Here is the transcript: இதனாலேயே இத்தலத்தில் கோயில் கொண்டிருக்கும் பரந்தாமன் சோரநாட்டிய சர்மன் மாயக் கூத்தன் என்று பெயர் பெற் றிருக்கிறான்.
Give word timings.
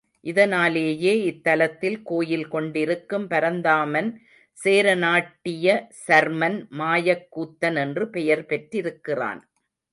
இதனாலேயே 0.23 1.13
இத்தலத்தில் 1.31 2.01
கோயில் 2.03 2.47
கொண்டிருக்கும் 2.47 3.27
பரந்தாமன் 3.27 4.09
சோரநாட்டிய 4.57 5.67
சர்மன் 6.07 6.67
மாயக் 6.69 7.27
கூத்தன் 7.35 7.75
என்று 7.75 8.09
பெயர் 8.09 8.45
பெற் 8.45 8.69
றிருக்கிறான். 8.71 9.41